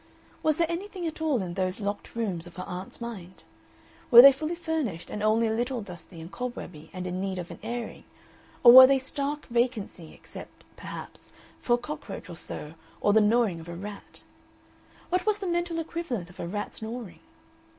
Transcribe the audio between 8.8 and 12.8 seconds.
they stark vacancy except, perhaps, for a cockroach or so